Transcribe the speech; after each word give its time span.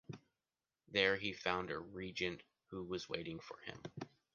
There 0.87 1.15
he 1.15 1.31
found 1.31 1.69
the 1.69 1.77
regent 1.77 2.41
who 2.71 2.83
was 2.83 3.07
waiting 3.07 3.39
for 3.39 3.59
him. 3.59 3.79